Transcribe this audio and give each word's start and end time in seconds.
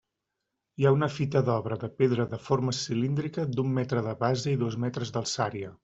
Hi 0.81 0.87
ha 0.87 0.93
una 0.95 1.09
fita 1.17 1.43
d'obra 1.49 1.77
de 1.85 1.91
pedra 2.01 2.27
de 2.33 2.41
forma 2.47 2.75
cilíndrica 2.79 3.47
d'un 3.55 3.79
metre 3.79 4.05
de 4.09 4.19
base 4.27 4.57
i 4.57 4.61
dos 4.67 4.85
metres 4.87 5.15
d'alçària. 5.19 5.75